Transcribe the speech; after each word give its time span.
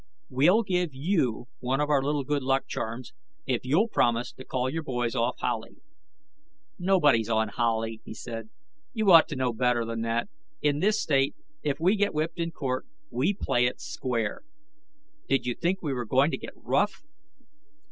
We'll 0.31 0.63
give 0.63 0.95
you 0.95 1.47
one 1.59 1.79
of 1.79 1.91
our 1.91 2.01
little 2.01 2.23
good 2.23 2.41
luck 2.41 2.65
charms, 2.67 3.13
if 3.45 3.63
you'll 3.63 3.87
promise 3.87 4.33
to 4.33 4.43
call 4.43 4.67
your 4.67 4.81
boys 4.81 5.13
off 5.13 5.35
Howley." 5.41 5.75
"Nobody's 6.79 7.29
on 7.29 7.49
Howley," 7.49 8.01
he 8.03 8.15
said. 8.15 8.49
"You 8.93 9.11
ought 9.11 9.27
to 9.27 9.35
know 9.35 9.53
better 9.53 9.85
than 9.85 10.01
that. 10.01 10.27
In 10.59 10.79
this 10.79 10.99
state, 10.99 11.35
if 11.61 11.79
we 11.79 11.95
get 11.95 12.15
whipped 12.15 12.39
in 12.39 12.49
court, 12.49 12.87
we 13.11 13.31
play 13.31 13.67
it 13.67 13.79
square. 13.79 14.41
Did 15.29 15.45
you 15.45 15.53
think 15.53 15.83
we 15.83 15.93
were 15.93 16.05
going 16.05 16.31
to 16.31 16.37
get 16.39 16.53
rough?" 16.55 17.03